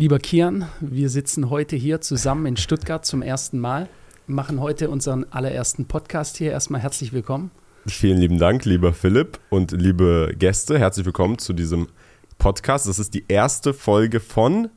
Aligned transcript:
Lieber 0.00 0.20
Kian, 0.20 0.68
wir 0.78 1.10
sitzen 1.10 1.50
heute 1.50 1.74
hier 1.74 2.00
zusammen 2.00 2.46
in 2.46 2.56
Stuttgart 2.56 3.04
zum 3.04 3.20
ersten 3.20 3.58
Mal, 3.58 3.88
machen 4.28 4.60
heute 4.60 4.90
unseren 4.90 5.26
allerersten 5.32 5.86
Podcast 5.86 6.36
hier. 6.36 6.52
Erstmal 6.52 6.80
herzlich 6.80 7.12
willkommen. 7.12 7.50
Vielen 7.84 8.18
lieben 8.18 8.38
Dank, 8.38 8.64
lieber 8.64 8.92
Philipp 8.92 9.40
und 9.50 9.72
liebe 9.72 10.36
Gäste. 10.38 10.78
Herzlich 10.78 11.04
willkommen 11.04 11.38
zu 11.38 11.52
diesem 11.52 11.88
Podcast. 12.38 12.86
Das 12.86 13.00
ist 13.00 13.12
die 13.12 13.24
erste 13.26 13.74
Folge 13.74 14.20
von 14.20 14.68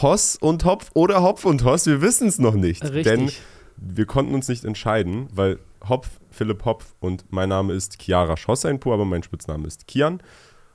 Hoss 0.00 0.36
und 0.36 0.64
Hopf 0.64 0.92
oder 0.94 1.22
Hopf 1.22 1.44
und 1.44 1.62
Hoss. 1.64 1.84
Wir 1.84 2.00
wissen 2.00 2.26
es 2.26 2.38
noch 2.38 2.54
nicht. 2.54 2.82
Richtig. 2.84 3.04
Denn 3.04 3.30
wir 3.76 4.06
konnten 4.06 4.32
uns 4.32 4.48
nicht 4.48 4.64
entscheiden, 4.64 5.28
weil 5.30 5.58
Hopf, 5.86 6.08
Philipp 6.30 6.64
Hopf 6.64 6.94
und 7.00 7.26
mein 7.28 7.50
Name 7.50 7.74
ist 7.74 8.00
Chiara 8.00 8.38
Schosseinpur, 8.38 8.94
aber 8.94 9.04
mein 9.04 9.22
Spitzname 9.22 9.66
ist 9.66 9.86
Kian 9.86 10.22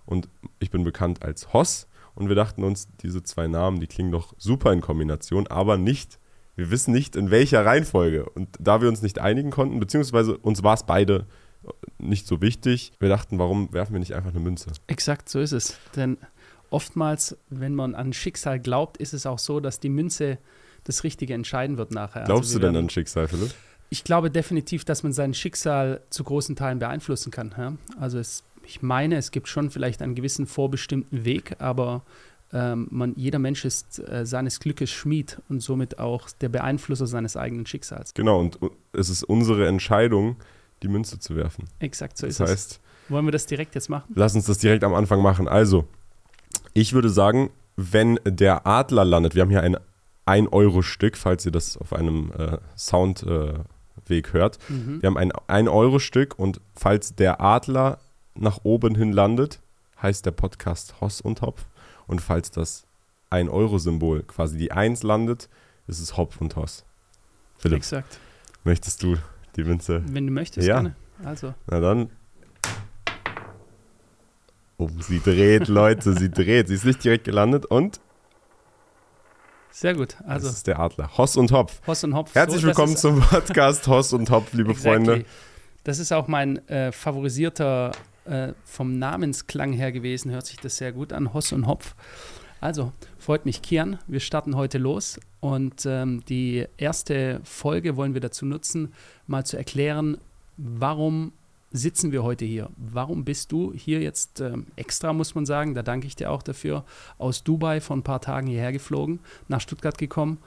und 0.06 0.30
ich 0.60 0.70
bin 0.70 0.84
bekannt 0.84 1.24
als 1.24 1.54
Hoss. 1.54 1.88
Und 2.16 2.28
wir 2.28 2.36
dachten 2.36 2.64
uns, 2.64 2.88
diese 3.02 3.24
zwei 3.24 3.48
Namen, 3.48 3.80
die 3.80 3.88
klingen 3.88 4.12
doch 4.12 4.34
super 4.38 4.72
in 4.72 4.82
Kombination, 4.82 5.48
aber 5.48 5.78
nicht, 5.78 6.20
wir 6.56 6.70
wissen 6.70 6.94
nicht 6.94 7.16
in 7.16 7.32
welcher 7.32 7.66
Reihenfolge. 7.66 8.30
Und 8.30 8.50
da 8.60 8.82
wir 8.82 8.90
uns 8.90 9.02
nicht 9.02 9.20
einigen 9.20 9.50
konnten, 9.50 9.80
beziehungsweise 9.80 10.38
uns 10.38 10.64
war 10.64 10.76
es 10.76 10.84
beide 10.84 11.26
nicht 11.98 12.28
so 12.28 12.42
wichtig, 12.42 12.92
wir 13.00 13.10
dachten, 13.10 13.40
warum 13.40 13.72
werfen 13.74 13.94
wir 13.94 14.00
nicht 14.00 14.14
einfach 14.14 14.32
eine 14.32 14.40
Münze? 14.40 14.72
Exakt, 14.88 15.30
so 15.30 15.40
ist 15.40 15.54
es. 15.54 15.78
Denn 15.96 16.18
oftmals, 16.70 17.38
wenn 17.50 17.74
man 17.74 17.96
an 17.96 18.14
Schicksal 18.14 18.60
glaubt, 18.60 18.98
ist 18.98 19.14
es 19.14 19.26
auch 19.26 19.40
so, 19.40 19.60
dass 19.60 19.80
die 19.80 19.90
Münze 19.90 20.38
das 20.84 21.04
Richtige 21.04 21.34
entscheiden 21.34 21.78
wird 21.78 21.92
nachher. 21.92 22.26
Glaubst 22.26 22.50
also 22.50 22.60
du 22.60 22.66
denn 22.66 22.76
an 22.76 22.90
Schicksal, 22.90 23.28
Philipp? 23.28 23.54
Ich 23.90 24.04
glaube 24.04 24.30
definitiv, 24.30 24.86
dass 24.86 25.04
man 25.04 25.14
sein 25.14 25.34
Schicksal 25.34 26.02
zu 26.10 26.24
großen 26.24 26.56
Teilen 26.56 26.80
beeinflussen 26.80 27.32
kann. 27.32 27.54
Ja? 27.58 27.74
Also 28.00 28.20
es, 28.20 28.44
ich 28.66 28.82
meine, 28.82 29.18
es 29.18 29.32
gibt 29.32 29.48
schon 29.48 29.70
vielleicht 29.70 30.02
einen 30.02 30.16
gewissen 30.16 30.46
vorbestimmten 30.48 31.26
Weg, 31.26 31.56
aber 31.60 32.04
ähm, 32.52 32.88
man, 32.92 33.14
jeder 33.16 33.40
Mensch 33.40 33.66
ist 33.66 34.00
äh, 34.08 34.26
seines 34.26 34.60
Glückes 34.60 34.92
Schmied 34.92 35.42
und 35.50 35.62
somit 35.62 36.00
auch 36.00 36.30
der 36.42 36.50
Beeinflusser 36.50 37.08
seines 37.08 37.36
eigenen 37.36 37.66
Schicksals. 37.66 38.14
Genau, 38.14 38.40
und 38.40 38.60
es 38.94 39.10
ist 39.10 39.24
unsere 39.24 39.68
Entscheidung, 39.68 40.36
die 40.84 40.88
Münze 40.88 41.20
zu 41.20 41.36
werfen. 41.36 41.66
Exakt, 41.80 42.18
so 42.18 42.28
Das 42.28 42.36
ist 42.36 42.40
es. 42.42 42.50
heißt, 42.50 42.80
Wollen 43.10 43.26
wir 43.26 43.32
das 43.32 43.46
direkt 43.48 43.76
jetzt 43.76 43.90
machen? 43.90 44.12
lass 44.16 44.36
uns 44.36 44.46
das 44.46 44.60
direkt 44.60 44.84
am 44.84 44.94
Anfang 44.94 45.22
machen. 45.22 45.48
Also, 45.48 45.86
ich 46.74 46.94
würde 46.94 47.10
sagen, 47.10 47.50
wenn 47.76 48.20
der 48.26 48.68
Adler 48.68 49.04
landet, 49.04 49.34
wir 49.36 49.42
haben 49.42 49.50
hier 49.50 49.62
ein 49.64 49.78
1-Euro-Stück, 50.28 51.18
falls 51.18 51.46
ihr 51.46 51.52
das 51.52 51.76
auf 51.78 51.92
einem 51.94 52.32
äh, 52.38 52.58
Soundweg 52.78 54.30
äh, 54.30 54.32
hört. 54.34 54.58
Mhm. 54.70 55.02
Wir 55.02 55.08
haben 55.08 55.18
ein 55.18 55.32
1-Euro-Stück 55.32 56.38
und 56.38 56.62
falls 56.76 57.16
der 57.16 57.42
Adler 57.42 58.00
nach 58.36 58.60
oben 58.64 58.96
hin 58.96 59.12
landet, 59.12 59.60
heißt 60.02 60.26
der 60.26 60.32
Podcast 60.32 61.00
Hoss 61.02 61.22
und 61.22 61.42
Hopf. 61.42 61.66
Und 62.08 62.22
falls 62.22 62.52
das 62.52 62.86
1-Euro-Symbol 63.32 64.24
quasi 64.24 64.58
die 64.58 64.72
1 64.72 65.04
landet, 65.04 65.50
ist 65.88 66.00
es 66.00 66.18
Hopf 66.18 66.42
und 66.42 66.56
Hoss. 66.56 66.86
Philipp, 67.58 67.78
Exakt. 67.78 68.20
möchtest 68.64 69.04
du 69.04 69.18
die 69.56 69.64
Münze? 69.64 70.04
Wenn 70.08 70.28
du 70.28 70.34
möchtest, 70.34 70.68
Ja. 70.68 70.76
gerne. 70.76 70.96
Also, 71.24 71.54
Na 71.68 71.80
dann. 71.80 72.10
Oh, 74.78 74.90
sie 75.00 75.20
dreht, 75.20 75.68
Leute, 75.68 76.14
sie 76.18 76.30
dreht. 76.30 76.68
Sie 76.68 76.74
ist 76.74 76.84
nicht 76.86 77.04
direkt 77.04 77.24
gelandet 77.26 77.66
und 77.66 78.00
sehr 79.70 79.96
gut. 79.96 80.18
Also, 80.28 80.48
das 80.48 80.58
ist 80.58 80.68
der 80.68 80.80
Adler. 80.80 81.18
Hoss 81.18 81.36
und 81.36 81.52
Hopf. 81.52 81.82
Hoss 81.88 82.04
und 82.04 82.14
Hopf. 82.14 82.36
Herzlich 82.36 82.62
so, 82.62 82.68
willkommen 82.68 82.96
zum 82.96 83.22
Podcast 83.22 83.88
Hoss 83.88 84.14
und 84.14 84.30
Hopf, 84.30 84.54
liebe 84.54 84.72
Exactly. 84.72 85.06
Freunde. 85.06 85.26
Das 85.84 85.98
ist 86.00 86.12
auch 86.12 86.28
mein 86.28 86.68
äh, 86.68 86.92
favorisierter, 86.92 87.92
äh, 88.26 88.54
vom 88.64 88.98
Namensklang 89.00 89.74
her 89.74 89.92
gewesen, 89.92 90.32
hört 90.32 90.46
sich 90.46 90.58
das 90.58 90.78
sehr 90.78 90.92
gut 90.92 91.14
an, 91.14 91.34
Hoss 91.34 91.52
und 91.52 91.68
Hopf. 91.68 91.96
Also, 92.62 92.94
freut 93.18 93.46
mich, 93.46 93.62
Kian. 93.62 94.00
Wir 94.08 94.22
starten 94.22 94.56
heute 94.56 94.78
los 94.78 95.20
und 95.42 95.86
ähm, 95.86 96.24
die 96.30 96.66
erste 96.78 97.42
Folge 97.44 97.98
wollen 97.98 98.14
wir 98.14 98.22
dazu 98.22 98.46
nutzen, 98.46 98.94
mal 99.28 99.46
zu 99.46 99.58
erklären, 99.58 100.18
warum 100.56 101.34
sitzen 101.72 102.12
wir 102.14 102.24
heute 102.24 102.46
hier? 102.46 102.70
Warum 102.78 103.26
bist 103.26 103.52
du 103.52 103.74
hier 103.74 104.00
jetzt 104.00 104.40
ähm, 104.40 104.68
extra, 104.78 105.12
muss 105.12 105.36
man 105.36 105.46
sagen, 105.46 105.74
da 105.74 105.82
danke 105.82 106.08
ich 106.08 106.16
dir 106.16 106.32
auch 106.32 106.44
dafür, 106.44 106.86
aus 107.18 107.44
Dubai 107.44 107.82
vor 107.82 107.98
ein 107.98 108.04
paar 108.04 108.22
Tagen 108.22 108.48
hierher 108.48 108.72
geflogen, 108.72 109.20
nach 109.50 109.60
Stuttgart 109.60 109.98
gekommen, 109.98 110.38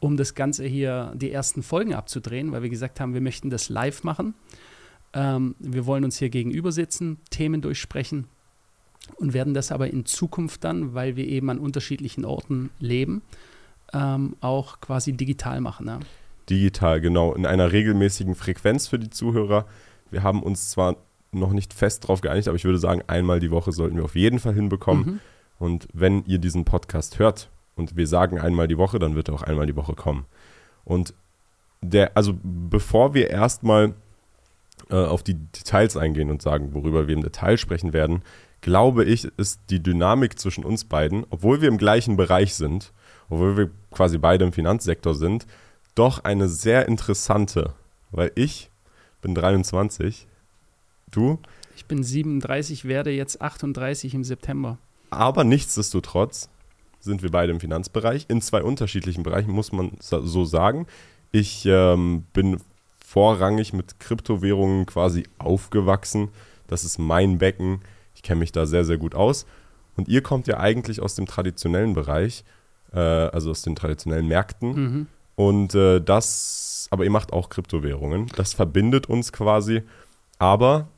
um 0.00 0.16
das 0.16 0.34
Ganze 0.34 0.64
hier, 0.64 1.12
die 1.14 1.30
ersten 1.30 1.62
Folgen 1.62 1.94
abzudrehen, 1.94 2.52
weil 2.52 2.62
wir 2.62 2.68
gesagt 2.68 3.00
haben, 3.00 3.14
wir 3.14 3.20
möchten 3.20 3.48
das 3.48 3.68
live 3.68 4.02
machen. 4.02 4.34
Ähm, 5.14 5.54
wir 5.58 5.86
wollen 5.86 6.04
uns 6.04 6.18
hier 6.18 6.30
gegenüber 6.30 6.72
sitzen, 6.72 7.18
Themen 7.30 7.60
durchsprechen 7.60 8.26
und 9.16 9.34
werden 9.34 9.54
das 9.54 9.72
aber 9.72 9.88
in 9.88 10.06
Zukunft 10.06 10.64
dann, 10.64 10.94
weil 10.94 11.16
wir 11.16 11.26
eben 11.26 11.50
an 11.50 11.58
unterschiedlichen 11.58 12.24
Orten 12.24 12.70
leben, 12.78 13.22
ähm, 13.92 14.36
auch 14.40 14.80
quasi 14.80 15.12
digital 15.12 15.60
machen. 15.60 15.86
Ja? 15.86 16.00
Digital, 16.48 17.00
genau. 17.00 17.34
In 17.34 17.46
einer 17.46 17.72
regelmäßigen 17.72 18.34
Frequenz 18.34 18.88
für 18.88 18.98
die 18.98 19.10
Zuhörer. 19.10 19.66
Wir 20.10 20.22
haben 20.22 20.42
uns 20.42 20.70
zwar 20.70 20.96
noch 21.32 21.52
nicht 21.52 21.72
fest 21.72 22.06
drauf 22.06 22.20
geeinigt, 22.20 22.48
aber 22.48 22.56
ich 22.56 22.64
würde 22.64 22.78
sagen, 22.78 23.02
einmal 23.06 23.40
die 23.40 23.50
Woche 23.50 23.72
sollten 23.72 23.96
wir 23.96 24.04
auf 24.04 24.14
jeden 24.14 24.38
Fall 24.38 24.54
hinbekommen. 24.54 25.04
Mhm. 25.04 25.20
Und 25.58 25.88
wenn 25.92 26.24
ihr 26.26 26.38
diesen 26.38 26.64
Podcast 26.64 27.18
hört 27.18 27.50
und 27.76 27.96
wir 27.96 28.06
sagen 28.06 28.38
einmal 28.38 28.68
die 28.68 28.78
Woche, 28.78 28.98
dann 28.98 29.14
wird 29.14 29.28
er 29.28 29.34
auch 29.34 29.42
einmal 29.42 29.66
die 29.66 29.76
Woche 29.76 29.94
kommen. 29.94 30.26
Und 30.84 31.14
der, 31.80 32.16
also 32.16 32.34
bevor 32.42 33.14
wir 33.14 33.30
erstmal 33.30 33.94
äh, 34.90 34.94
auf 34.96 35.22
die 35.22 35.34
Details 35.34 35.96
eingehen 35.96 36.30
und 36.30 36.42
sagen, 36.42 36.74
worüber 36.74 37.06
wir 37.08 37.14
im 37.14 37.22
Detail 37.22 37.56
sprechen 37.56 37.92
werden, 37.92 38.22
glaube 38.60 39.04
ich, 39.04 39.24
ist 39.36 39.60
die 39.70 39.82
Dynamik 39.82 40.38
zwischen 40.38 40.64
uns 40.64 40.84
beiden, 40.84 41.26
obwohl 41.30 41.60
wir 41.60 41.68
im 41.68 41.78
gleichen 41.78 42.16
Bereich 42.16 42.54
sind, 42.54 42.92
obwohl 43.28 43.56
wir 43.56 43.70
quasi 43.90 44.18
beide 44.18 44.44
im 44.44 44.52
Finanzsektor 44.52 45.14
sind, 45.14 45.46
doch 45.94 46.24
eine 46.24 46.48
sehr 46.48 46.88
interessante, 46.88 47.74
weil 48.10 48.32
ich 48.34 48.70
bin 49.20 49.34
23, 49.34 50.26
du, 51.10 51.38
Ich 51.76 51.86
bin 51.86 52.02
37, 52.02 52.84
werde 52.86 53.10
jetzt 53.10 53.40
38 53.40 54.14
im 54.14 54.24
September. 54.24 54.78
aber 55.10 55.44
nichtsdestotrotz 55.44 56.48
sind 57.00 57.22
wir 57.22 57.30
beide 57.30 57.52
im 57.52 57.60
Finanzbereich, 57.60 58.26
in 58.28 58.40
zwei 58.40 58.62
unterschiedlichen 58.62 59.22
Bereichen, 59.24 59.50
muss 59.50 59.72
man 59.72 59.92
so 60.00 60.44
sagen. 60.44 60.86
Ich 61.32 61.66
ähm, 61.66 62.24
bin 62.32 62.58
vorrangig 63.12 63.74
mit 63.74 64.00
Kryptowährungen 64.00 64.86
quasi 64.86 65.24
aufgewachsen. 65.36 66.30
Das 66.66 66.82
ist 66.82 66.98
mein 66.98 67.36
Becken. 67.36 67.80
Ich 68.14 68.22
kenne 68.22 68.40
mich 68.40 68.52
da 68.52 68.64
sehr, 68.64 68.86
sehr 68.86 68.96
gut 68.96 69.14
aus. 69.14 69.44
Und 69.96 70.08
ihr 70.08 70.22
kommt 70.22 70.46
ja 70.46 70.58
eigentlich 70.58 71.02
aus 71.02 71.14
dem 71.14 71.26
traditionellen 71.26 71.92
Bereich, 71.92 72.42
äh, 72.94 72.98
also 72.98 73.50
aus 73.50 73.60
den 73.60 73.76
traditionellen 73.76 74.28
Märkten. 74.28 74.74
Mhm. 74.74 75.06
Und 75.36 75.74
äh, 75.74 76.00
das, 76.00 76.88
aber 76.90 77.04
ihr 77.04 77.10
macht 77.10 77.34
auch 77.34 77.50
Kryptowährungen. 77.50 78.28
Das 78.36 78.54
verbindet 78.54 79.10
uns 79.10 79.30
quasi. 79.30 79.82
Aber 80.38 80.88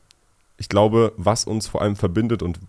ich 0.56 0.68
glaube, 0.68 1.12
was 1.16 1.44
uns 1.44 1.66
vor 1.66 1.82
allem 1.82 1.96
verbindet 1.96 2.44
und 2.44 2.60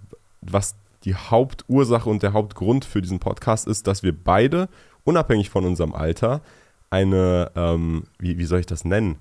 was 0.42 0.76
die 1.04 1.14
Hauptursache 1.14 2.10
und 2.10 2.24
der 2.24 2.34
Hauptgrund 2.34 2.84
für 2.84 3.04
diesen 3.04 3.20
Podcast 3.20 3.68
ist, 3.68 3.86
dass 3.86 4.02
wir 4.02 4.12
beide, 4.12 4.70
unabhängig 5.04 5.52
von 5.52 5.66
unserem 5.66 5.94
Alter, 5.94 6.42
eine, 6.90 7.52
ähm, 7.56 8.04
wie, 8.20 8.38
wie 8.38 8.46
soll 8.46 8.60
ich 8.60 8.66
das 8.66 8.86
nennen, 8.86 9.18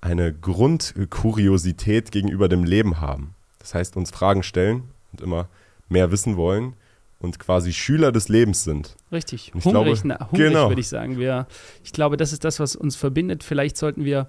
eine 0.00 0.32
Grundkuriosität 0.32 2.12
gegenüber 2.12 2.48
dem 2.48 2.64
Leben 2.64 3.00
haben. 3.00 3.34
Das 3.58 3.74
heißt, 3.74 3.96
uns 3.96 4.10
Fragen 4.10 4.42
stellen 4.42 4.84
und 5.12 5.20
immer 5.20 5.48
mehr 5.88 6.10
wissen 6.12 6.36
wollen 6.36 6.74
und 7.18 7.38
quasi 7.38 7.72
Schüler 7.72 8.12
des 8.12 8.28
Lebens 8.28 8.62
sind. 8.64 8.94
Richtig, 9.10 9.52
Ich 9.54 9.64
hungrig, 9.64 10.02
glaube- 10.02 10.08
na, 10.18 10.20
hungrig 10.30 10.48
genau. 10.48 10.68
würde 10.68 10.80
ich 10.80 10.88
sagen. 10.88 11.18
Wir, 11.18 11.46
ich 11.82 11.92
glaube, 11.92 12.16
das 12.16 12.32
ist 12.32 12.44
das, 12.44 12.60
was 12.60 12.76
uns 12.76 12.94
verbindet. 12.96 13.42
Vielleicht 13.42 13.76
sollten 13.76 14.04
wir 14.04 14.28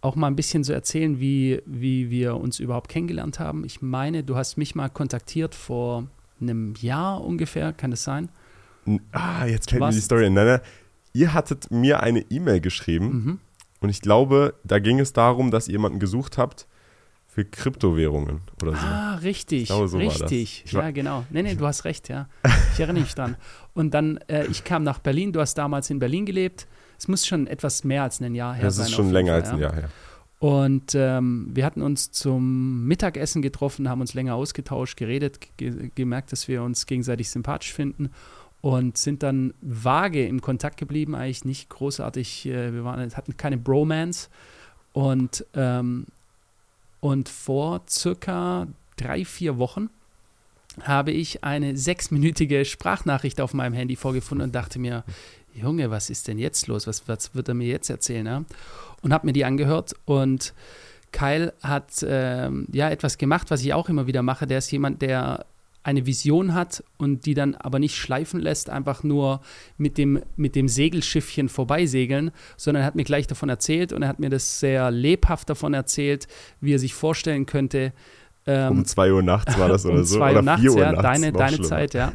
auch 0.00 0.16
mal 0.16 0.26
ein 0.28 0.36
bisschen 0.36 0.64
so 0.64 0.72
erzählen, 0.72 1.20
wie, 1.20 1.62
wie 1.66 2.10
wir 2.10 2.36
uns 2.36 2.58
überhaupt 2.60 2.88
kennengelernt 2.88 3.38
haben. 3.40 3.64
Ich 3.64 3.82
meine, 3.82 4.22
du 4.22 4.36
hast 4.36 4.56
mich 4.56 4.74
mal 4.74 4.88
kontaktiert 4.88 5.54
vor 5.54 6.06
einem 6.40 6.74
Jahr 6.80 7.22
ungefähr, 7.22 7.72
kann 7.72 7.90
das 7.90 8.04
sein? 8.04 8.28
Ah, 9.12 9.46
jetzt 9.46 9.72
mir 9.72 9.80
Was? 9.80 9.94
die 9.94 10.00
Story 10.02 10.26
ein. 10.26 10.34
Nein, 10.34 10.46
nein. 10.46 10.60
Ihr 11.14 11.32
hattet 11.32 11.70
mir 11.70 12.00
eine 12.02 12.20
E-Mail 12.30 12.60
geschrieben 12.60 13.06
Mhm. 13.06 13.38
und 13.80 13.88
ich 13.88 14.00
glaube, 14.02 14.54
da 14.64 14.78
ging 14.80 14.98
es 15.00 15.12
darum, 15.12 15.50
dass 15.50 15.68
ihr 15.68 15.72
jemanden 15.72 16.00
gesucht 16.00 16.36
habt 16.38 16.66
für 17.26 17.44
Kryptowährungen 17.44 18.40
oder 18.62 18.72
so. 18.72 18.78
Ah, 18.86 19.14
richtig, 19.16 19.62
Ich 19.62 19.68
glaube, 19.68 19.88
so 19.88 19.98
das. 19.98 20.20
richtig. 20.20 20.64
Ja, 20.72 20.90
genau. 20.90 21.24
Nee, 21.30 21.42
nee, 21.42 21.54
du 21.54 21.66
hast 21.66 21.84
recht, 21.84 22.08
ja. 22.08 22.28
Ich 22.74 22.80
erinnere 22.80 23.02
mich 23.04 23.14
dran. 23.14 23.36
Und 23.72 23.94
dann, 23.94 24.18
äh, 24.28 24.46
ich 24.46 24.64
kam 24.64 24.82
nach 24.82 24.98
Berlin, 24.98 25.32
du 25.32 25.40
hast 25.40 25.54
damals 25.54 25.88
in 25.90 25.98
Berlin 26.00 26.26
gelebt. 26.26 26.66
Es 26.98 27.06
muss 27.08 27.26
schon 27.26 27.46
etwas 27.46 27.84
mehr 27.84 28.02
als 28.04 28.20
ein 28.20 28.34
Jahr 28.34 28.54
her 28.54 28.64
das 28.64 28.76
sein. 28.76 28.86
ist 28.86 28.92
auf 28.92 28.96
schon 28.96 29.10
länger 29.12 29.32
Fall, 29.32 29.40
als 29.40 29.50
ein 29.50 29.58
ja. 29.58 29.62
Jahr 29.68 29.74
her. 29.74 29.88
Und 30.40 30.94
ähm, 30.94 31.48
wir 31.54 31.64
hatten 31.64 31.80
uns 31.82 32.10
zum 32.10 32.84
Mittagessen 32.86 33.40
getroffen, 33.40 33.88
haben 33.88 34.00
uns 34.00 34.14
länger 34.14 34.34
ausgetauscht, 34.34 34.96
geredet, 34.96 35.38
ge 35.56 35.90
gemerkt, 35.94 36.32
dass 36.32 36.48
wir 36.48 36.62
uns 36.62 36.86
gegenseitig 36.86 37.30
sympathisch 37.30 37.72
finden 37.72 38.10
und 38.64 38.96
sind 38.96 39.22
dann 39.22 39.52
vage 39.60 40.26
im 40.26 40.40
Kontakt 40.40 40.78
geblieben, 40.78 41.14
eigentlich 41.14 41.44
nicht 41.44 41.68
großartig. 41.68 42.46
Äh, 42.46 42.72
wir 42.72 42.82
waren, 42.82 43.14
hatten 43.14 43.36
keine 43.36 43.58
Bromance. 43.58 44.30
Und, 44.94 45.44
ähm, 45.52 46.06
und 47.00 47.28
vor 47.28 47.82
circa 47.86 48.66
drei, 48.96 49.26
vier 49.26 49.58
Wochen 49.58 49.90
habe 50.80 51.10
ich 51.10 51.44
eine 51.44 51.76
sechsminütige 51.76 52.64
Sprachnachricht 52.64 53.38
auf 53.42 53.52
meinem 53.52 53.74
Handy 53.74 53.96
vorgefunden 53.96 54.46
und 54.46 54.54
dachte 54.54 54.78
mir, 54.78 55.04
Junge, 55.52 55.90
was 55.90 56.08
ist 56.08 56.26
denn 56.26 56.38
jetzt 56.38 56.66
los? 56.66 56.86
Was, 56.86 57.06
was 57.06 57.34
wird 57.34 57.48
er 57.48 57.54
mir 57.54 57.68
jetzt 57.68 57.90
erzählen? 57.90 58.24
Ja? 58.24 58.44
Und 59.02 59.12
habe 59.12 59.26
mir 59.26 59.34
die 59.34 59.44
angehört 59.44 59.92
und 60.06 60.54
Kyle 61.12 61.52
hat 61.62 62.02
ähm, 62.02 62.66
ja 62.72 62.88
etwas 62.88 63.18
gemacht, 63.18 63.50
was 63.50 63.60
ich 63.60 63.74
auch 63.74 63.90
immer 63.90 64.06
wieder 64.06 64.22
mache. 64.22 64.46
Der 64.46 64.56
ist 64.56 64.70
jemand, 64.70 65.02
der 65.02 65.44
eine 65.84 66.06
Vision 66.06 66.54
hat 66.54 66.82
und 66.96 67.26
die 67.26 67.34
dann 67.34 67.54
aber 67.54 67.78
nicht 67.78 67.96
schleifen 67.96 68.40
lässt, 68.40 68.70
einfach 68.70 69.02
nur 69.02 69.40
mit 69.76 69.98
dem, 69.98 70.20
mit 70.36 70.56
dem 70.56 70.66
Segelschiffchen 70.66 71.48
vorbeisegeln, 71.48 72.30
sondern 72.56 72.82
er 72.82 72.86
hat 72.86 72.94
mir 72.94 73.04
gleich 73.04 73.26
davon 73.26 73.50
erzählt 73.50 73.92
und 73.92 74.02
er 74.02 74.08
hat 74.08 74.18
mir 74.18 74.30
das 74.30 74.60
sehr 74.60 74.90
lebhaft 74.90 75.50
davon 75.50 75.74
erzählt, 75.74 76.26
wie 76.60 76.74
er 76.74 76.78
sich 76.78 76.94
vorstellen 76.94 77.44
könnte. 77.44 77.92
Ähm, 78.46 78.78
um 78.78 78.84
2 78.84 79.12
Uhr 79.12 79.22
nachts 79.22 79.58
war 79.58 79.68
das 79.68 79.84
oder 79.86 79.98
um 79.98 80.04
so? 80.04 80.16
Zwei 80.16 80.34
Uhr 80.34 80.42
nachts, 80.42 80.66
Uhr 80.66 80.78
ja, 80.78 80.92
nachts, 80.92 81.02
deine, 81.02 81.32
deine 81.32 81.60
Zeit, 81.60 81.94
ja. 81.94 82.14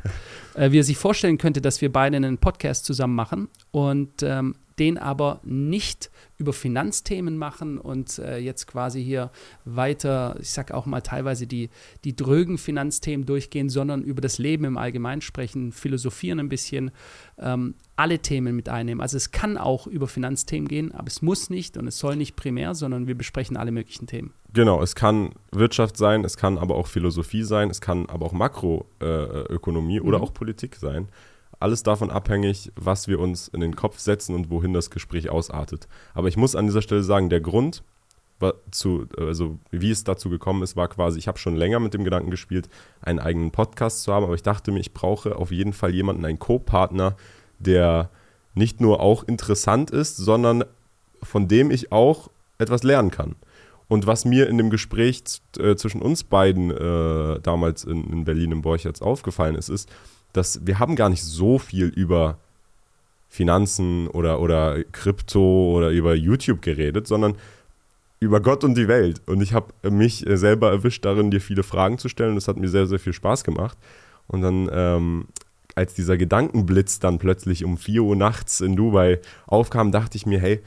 Äh, 0.56 0.72
wie 0.72 0.80
er 0.80 0.84
sich 0.84 0.98
vorstellen 0.98 1.38
könnte, 1.38 1.62
dass 1.62 1.80
wir 1.80 1.92
beide 1.92 2.18
einen 2.18 2.40
Podcast 2.40 2.86
zusammen 2.86 3.16
machen 3.16 3.50
und 3.72 4.24
ähm, 4.24 4.56
den 4.80 4.98
aber 4.98 5.42
nicht 5.44 6.10
über 6.38 6.54
Finanzthemen 6.54 7.38
machen 7.38 7.78
und 7.78 8.18
äh, 8.20 8.38
jetzt 8.38 8.66
quasi 8.66 9.04
hier 9.04 9.30
weiter, 9.66 10.38
ich 10.40 10.52
sage 10.52 10.74
auch 10.74 10.86
mal 10.86 11.02
teilweise 11.02 11.48
die, 11.48 11.70
die 12.06 12.16
drögen 12.16 12.58
Finanzthemen 12.58 13.26
durchgehen, 13.26 13.70
sondern 13.70 14.04
über 14.04 14.22
das 14.22 14.38
Leben 14.38 14.64
im 14.64 14.78
Allgemeinen 14.78 15.22
sprechen, 15.22 15.74
philosophieren 15.74 16.40
ein 16.40 16.48
bisschen, 16.48 16.92
ähm, 17.38 17.76
alle 17.98 18.20
Themen 18.20 18.56
mit 18.56 18.70
einnehmen. 18.70 19.02
Also 19.02 19.18
es 19.18 19.32
kann 19.32 19.58
auch 19.58 19.86
über 19.86 20.08
Finanzthemen 20.08 20.70
gehen, 20.70 20.94
aber 20.94 21.08
es 21.08 21.22
muss 21.22 21.50
nicht 21.50 21.76
und 21.76 21.88
es 21.88 22.00
soll 22.00 22.16
nicht 22.16 22.38
primär, 22.38 22.74
sondern 22.74 23.08
wir 23.08 23.16
besprechen 23.16 23.58
alle 23.58 23.74
möglichen 23.74 24.08
Themen. 24.08 24.34
Genau, 24.54 24.82
es 24.82 24.96
kann 24.96 25.32
Wirtschaft 25.52 25.98
sein, 25.98 26.24
es 26.24 26.38
kann 26.38 26.58
aber 26.58 26.76
auch 26.76 26.88
Philosophie 26.88 27.44
sein, 27.44 27.70
es 27.70 27.82
kann 27.82 28.06
aber 28.08 28.26
auch 28.26 28.32
Makroökonomie 28.32 29.98
äh, 29.98 30.02
oder 30.02 30.20
mhm. 30.20 30.24
auch 30.24 30.34
Politik 30.34 30.78
sein 30.78 31.10
alles 31.60 31.84
davon 31.84 32.10
abhängig, 32.10 32.72
was 32.76 33.08
wir 33.08 33.20
uns 33.20 33.48
in 33.50 33.60
den 33.60 33.76
Kopf 33.76 34.00
setzen 34.00 34.36
und 34.36 34.50
wohin 34.50 34.74
das 34.74 34.90
Gespräch 34.90 35.30
ausartet. 35.30 35.88
Aber 36.14 36.28
ich 36.28 36.38
muss 36.38 36.56
an 36.56 36.68
dieser 36.68 36.82
Stelle 36.82 37.04
sagen, 37.04 37.30
der 37.30 37.42
Grund, 37.42 37.84
zu, 38.72 39.06
also 39.18 39.60
wie 39.70 39.92
es 39.92 40.06
dazu 40.06 40.30
gekommen 40.30 40.64
ist, 40.64 40.76
war 40.78 40.88
quasi, 40.88 41.20
ich 41.20 41.28
habe 41.28 41.38
schon 41.38 41.58
länger 41.58 41.80
mit 41.80 41.94
dem 41.94 42.06
Gedanken 42.06 42.32
gespielt, 42.32 42.70
einen 43.02 43.20
eigenen 43.20 43.52
Podcast 43.52 44.04
zu 44.04 44.14
haben, 44.14 44.24
aber 44.24 44.36
ich 44.36 44.44
dachte 44.44 44.72
mir, 44.72 44.80
ich 44.80 44.94
brauche 44.94 45.36
auf 45.36 45.52
jeden 45.52 45.74
Fall 45.74 45.94
jemanden, 45.94 46.24
einen 46.24 46.40
Co-Partner, 46.40 47.18
der 47.60 48.10
nicht 48.54 48.80
nur 48.80 49.02
auch 49.02 49.24
interessant 49.24 49.92
ist, 49.92 50.18
sondern 50.18 50.64
von 51.22 51.48
dem 51.50 51.70
ich 51.70 51.92
auch 51.92 52.30
etwas 52.58 52.84
lernen 52.84 53.12
kann. 53.12 53.36
Und 53.90 54.08
was 54.08 54.24
mir 54.24 54.48
in 54.48 54.58
dem 54.58 54.70
Gespräch 54.70 55.24
äh, 55.58 55.76
zwischen 55.76 56.02
uns 56.02 56.24
beiden 56.24 56.72
äh, 56.72 57.40
damals 57.42 57.84
in, 57.84 58.06
in 58.12 58.24
Berlin 58.24 58.52
im 58.52 58.62
Borchertz 58.62 59.02
aufgefallen 59.02 59.56
ist, 59.56 59.68
ist, 59.68 59.90
dass 60.34 60.66
wir 60.66 60.80
haben 60.80 60.96
gar 60.96 61.10
nicht 61.10 61.24
so 61.24 61.60
viel 61.60 61.88
über 61.88 62.38
Finanzen 63.30 64.08
oder, 64.08 64.40
oder 64.40 64.84
Krypto 64.92 65.76
oder 65.76 65.90
über 65.90 66.16
YouTube 66.16 66.62
geredet, 66.62 67.08
sondern 67.08 67.36
über 68.20 68.42
Gott 68.42 68.64
und 68.64 68.76
die 68.76 68.88
Welt. 68.88 69.22
Und 69.28 69.42
ich 69.42 69.54
habe 69.54 69.74
mich 69.90 70.26
selber 70.28 70.72
erwischt 70.72 71.06
darin, 71.06 71.32
dir 71.32 71.40
viele 71.40 71.64
Fragen 71.64 71.98
zu 71.98 72.10
stellen. 72.10 72.36
Das 72.36 72.48
hat 72.48 72.58
mir 72.58 72.68
sehr, 72.68 72.88
sehr 72.88 73.00
viel 73.00 73.14
Spaß 73.14 73.44
gemacht. 73.44 73.78
Und 74.28 74.42
dann, 74.42 74.70
ähm, 74.74 75.28
als 75.76 75.94
dieser 75.94 76.18
Gedankenblitz 76.18 77.00
dann 77.00 77.20
plötzlich 77.20 77.64
um 77.64 77.78
4 77.78 78.04
Uhr 78.04 78.16
nachts 78.16 78.62
in 78.62 78.76
Dubai 78.76 79.20
aufkam, 79.48 79.92
dachte 79.92 80.18
ich 80.18 80.26
mir, 80.26 80.40
hey, 80.40 80.62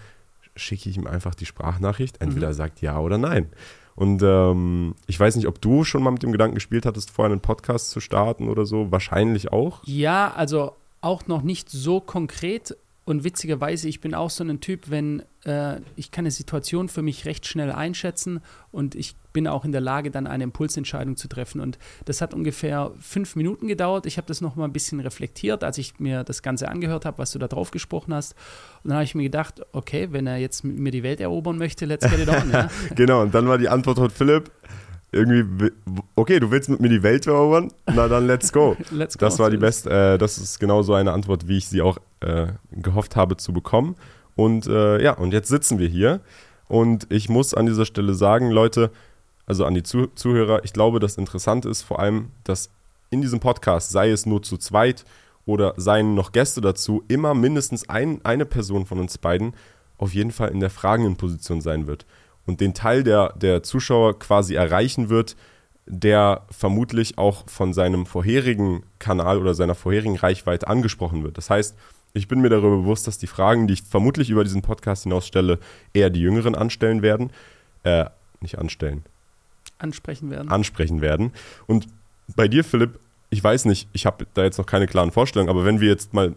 schicke 0.56 0.88
ich 0.88 0.96
ihm 0.96 1.06
einfach 1.06 1.34
die 1.34 1.46
Sprachnachricht. 1.46 2.20
Entweder 2.20 2.48
mhm. 2.48 2.54
sagt 2.54 2.80
ja 2.80 2.98
oder 2.98 3.18
nein. 3.18 3.48
Und 3.94 4.22
ähm, 4.22 4.94
ich 5.06 5.18
weiß 5.18 5.36
nicht, 5.36 5.46
ob 5.46 5.60
du 5.60 5.84
schon 5.84 6.02
mal 6.02 6.10
mit 6.10 6.22
dem 6.22 6.32
Gedanken 6.32 6.54
gespielt 6.54 6.86
hattest, 6.86 7.10
vorher 7.10 7.32
einen 7.32 7.40
Podcast 7.40 7.90
zu 7.90 8.00
starten 8.00 8.48
oder 8.48 8.64
so. 8.64 8.90
Wahrscheinlich 8.90 9.52
auch. 9.52 9.80
Ja, 9.84 10.32
also 10.34 10.72
auch 11.00 11.26
noch 11.26 11.42
nicht 11.42 11.68
so 11.68 12.00
konkret. 12.00 12.76
Und 13.04 13.24
witzigerweise, 13.24 13.88
ich 13.88 14.00
bin 14.00 14.14
auch 14.14 14.30
so 14.30 14.44
ein 14.44 14.60
Typ, 14.60 14.88
wenn 14.88 15.24
äh, 15.44 15.80
ich 15.96 16.12
kann 16.12 16.22
eine 16.22 16.30
Situation 16.30 16.88
für 16.88 17.02
mich 17.02 17.24
recht 17.24 17.46
schnell 17.46 17.72
einschätzen 17.72 18.40
und 18.70 18.94
ich 18.94 19.16
bin 19.32 19.48
auch 19.48 19.64
in 19.64 19.72
der 19.72 19.80
Lage, 19.80 20.12
dann 20.12 20.28
eine 20.28 20.44
Impulsentscheidung 20.44 21.16
zu 21.16 21.26
treffen. 21.26 21.60
Und 21.60 21.78
das 22.04 22.20
hat 22.20 22.32
ungefähr 22.32 22.92
fünf 23.00 23.34
Minuten 23.34 23.66
gedauert. 23.66 24.06
Ich 24.06 24.18
habe 24.18 24.28
das 24.28 24.40
noch 24.40 24.54
mal 24.54 24.66
ein 24.66 24.72
bisschen 24.72 25.00
reflektiert, 25.00 25.64
als 25.64 25.78
ich 25.78 25.98
mir 25.98 26.22
das 26.22 26.42
Ganze 26.42 26.68
angehört 26.68 27.04
habe, 27.04 27.18
was 27.18 27.32
du 27.32 27.40
da 27.40 27.48
drauf 27.48 27.72
gesprochen 27.72 28.14
hast. 28.14 28.34
Und 28.84 28.90
dann 28.90 28.98
habe 28.98 29.04
ich 29.04 29.16
mir 29.16 29.24
gedacht, 29.24 29.62
okay, 29.72 30.08
wenn 30.12 30.28
er 30.28 30.36
jetzt 30.36 30.62
mit 30.62 30.78
mir 30.78 30.92
die 30.92 31.02
Welt 31.02 31.20
erobern 31.20 31.58
möchte, 31.58 31.86
let's 31.86 32.08
get 32.08 32.20
it 32.20 32.28
on. 32.28 32.52
Ja? 32.52 32.70
genau, 32.94 33.22
und 33.22 33.34
dann 33.34 33.48
war 33.48 33.58
die 33.58 33.68
Antwort 33.68 33.98
von 33.98 34.10
Philipp, 34.10 34.50
irgendwie, 35.10 35.72
okay, 36.14 36.38
du 36.38 36.50
willst 36.50 36.68
mit 36.68 36.80
mir 36.80 36.88
die 36.88 37.02
Welt 37.02 37.26
erobern? 37.26 37.72
Na 37.86 38.06
dann 38.08 38.26
let's 38.26 38.52
go. 38.52 38.76
let's 38.90 39.18
go 39.18 39.26
das 39.26 39.38
war 39.38 39.50
die 39.50 39.58
beste, 39.58 39.90
äh, 39.90 40.18
das 40.18 40.38
ist 40.38 40.58
genau 40.58 40.82
so 40.82 40.94
eine 40.94 41.12
Antwort, 41.12 41.48
wie 41.48 41.58
ich 41.58 41.68
sie 41.68 41.82
auch 41.82 41.98
äh, 42.22 42.52
gehofft 42.70 43.16
habe 43.16 43.36
zu 43.36 43.52
bekommen. 43.52 43.96
Und 44.34 44.66
äh, 44.66 45.02
ja, 45.02 45.12
und 45.12 45.32
jetzt 45.32 45.48
sitzen 45.48 45.78
wir 45.78 45.88
hier. 45.88 46.20
Und 46.68 47.06
ich 47.10 47.28
muss 47.28 47.54
an 47.54 47.66
dieser 47.66 47.84
Stelle 47.84 48.14
sagen, 48.14 48.50
Leute, 48.50 48.90
also 49.46 49.64
an 49.64 49.74
die 49.74 49.82
Zuh 49.82 50.06
Zuhörer, 50.14 50.64
ich 50.64 50.72
glaube, 50.72 51.00
das 51.00 51.16
Interessante 51.16 51.68
ist 51.68 51.82
vor 51.82 51.98
allem, 51.98 52.30
dass 52.44 52.70
in 53.10 53.20
diesem 53.20 53.40
Podcast, 53.40 53.90
sei 53.90 54.10
es 54.10 54.24
nur 54.24 54.42
zu 54.42 54.56
zweit 54.56 55.04
oder 55.44 55.74
seien 55.76 56.14
noch 56.14 56.32
Gäste 56.32 56.60
dazu, 56.60 57.04
immer 57.08 57.34
mindestens 57.34 57.88
ein, 57.88 58.24
eine 58.24 58.46
Person 58.46 58.86
von 58.86 58.98
uns 59.00 59.18
beiden 59.18 59.54
auf 59.98 60.14
jeden 60.14 60.30
Fall 60.30 60.48
in 60.48 60.60
der 60.60 60.70
fragenden 60.70 61.16
Position 61.16 61.60
sein 61.60 61.86
wird 61.86 62.06
und 62.46 62.60
den 62.60 62.74
Teil 62.74 63.02
der, 63.04 63.34
der 63.34 63.62
Zuschauer 63.62 64.18
quasi 64.18 64.54
erreichen 64.54 65.08
wird, 65.10 65.36
der 65.86 66.46
vermutlich 66.50 67.18
auch 67.18 67.48
von 67.48 67.72
seinem 67.72 68.06
vorherigen 68.06 68.84
Kanal 68.98 69.38
oder 69.38 69.54
seiner 69.54 69.74
vorherigen 69.74 70.16
Reichweite 70.16 70.68
angesprochen 70.68 71.22
wird. 71.24 71.38
Das 71.38 71.50
heißt, 71.50 71.76
ich 72.14 72.28
bin 72.28 72.40
mir 72.40 72.50
darüber 72.50 72.76
bewusst, 72.78 73.06
dass 73.06 73.18
die 73.18 73.26
Fragen, 73.26 73.66
die 73.66 73.74
ich 73.74 73.82
vermutlich 73.82 74.30
über 74.30 74.44
diesen 74.44 74.62
Podcast 74.62 75.04
hinaus 75.04 75.26
stelle, 75.26 75.58
eher 75.92 76.10
die 76.10 76.20
Jüngeren 76.20 76.54
anstellen 76.54 77.02
werden. 77.02 77.30
Äh, 77.84 78.06
nicht 78.40 78.58
anstellen. 78.58 79.04
Ansprechen 79.78 80.30
werden. 80.30 80.48
Ansprechen 80.50 81.00
werden. 81.00 81.32
Und 81.66 81.88
bei 82.36 82.48
dir, 82.48 82.64
Philipp, 82.64 82.98
ich 83.30 83.42
weiß 83.42 83.64
nicht, 83.64 83.88
ich 83.92 84.06
habe 84.06 84.26
da 84.34 84.44
jetzt 84.44 84.58
noch 84.58 84.66
keine 84.66 84.86
klaren 84.86 85.10
Vorstellungen, 85.10 85.48
aber 85.48 85.64
wenn 85.64 85.80
wir 85.80 85.88
jetzt 85.88 86.12
mal 86.12 86.34